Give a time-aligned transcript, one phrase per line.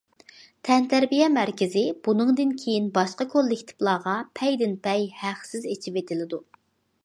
[0.67, 6.45] تەنتەربىيە مەركىزى بۇنىڭدىن كېيىن باشقا كوللېكتىپلارغا پەيدىنپەي ھەقسىز ئېچىۋېتىلىدۇ.